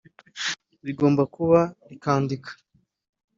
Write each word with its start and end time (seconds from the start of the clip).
rigomba 0.85 1.23
kuba 1.35 1.59
rikandika 1.89 2.51